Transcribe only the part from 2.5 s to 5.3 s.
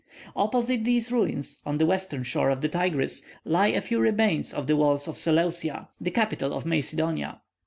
the Tigris, lie a few remains of the walls of